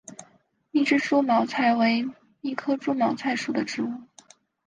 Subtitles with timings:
[0.71, 2.07] 密枝猪毛菜为
[2.41, 3.91] 苋科猪毛菜属的植物。